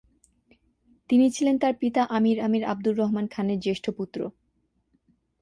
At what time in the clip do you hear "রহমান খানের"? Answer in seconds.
2.97-3.59